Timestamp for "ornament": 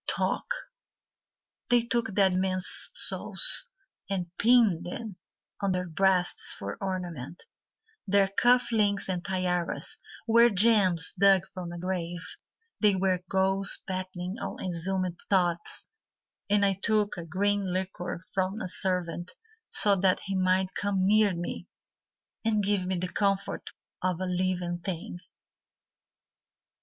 6.81-7.43